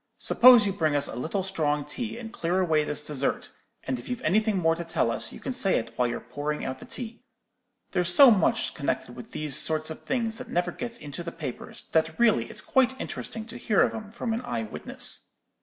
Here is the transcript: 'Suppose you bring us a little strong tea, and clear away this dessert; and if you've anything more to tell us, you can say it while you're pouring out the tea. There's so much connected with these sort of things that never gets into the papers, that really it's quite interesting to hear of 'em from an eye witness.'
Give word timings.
'Suppose 0.17 0.65
you 0.65 0.73
bring 0.73 0.95
us 0.95 1.07
a 1.07 1.15
little 1.15 1.43
strong 1.43 1.85
tea, 1.85 2.17
and 2.17 2.33
clear 2.33 2.59
away 2.59 2.83
this 2.83 3.03
dessert; 3.03 3.51
and 3.83 3.99
if 3.99 4.09
you've 4.09 4.23
anything 4.23 4.57
more 4.57 4.73
to 4.75 4.83
tell 4.83 5.11
us, 5.11 5.31
you 5.31 5.39
can 5.39 5.53
say 5.53 5.77
it 5.77 5.93
while 5.95 6.07
you're 6.07 6.19
pouring 6.19 6.65
out 6.65 6.79
the 6.79 6.85
tea. 6.85 7.21
There's 7.91 8.11
so 8.11 8.31
much 8.31 8.73
connected 8.73 9.15
with 9.15 9.31
these 9.31 9.55
sort 9.55 9.91
of 9.91 10.01
things 10.01 10.39
that 10.39 10.49
never 10.49 10.71
gets 10.71 10.97
into 10.97 11.21
the 11.21 11.31
papers, 11.31 11.83
that 11.91 12.19
really 12.19 12.49
it's 12.49 12.61
quite 12.61 12.99
interesting 12.99 13.45
to 13.45 13.57
hear 13.57 13.83
of 13.83 13.93
'em 13.93 14.09
from 14.09 14.33
an 14.33 14.41
eye 14.41 14.63
witness.' 14.63 15.33